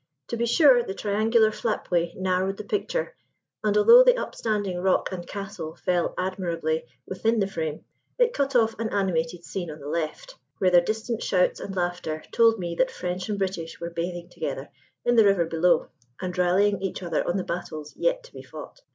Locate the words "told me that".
12.31-12.89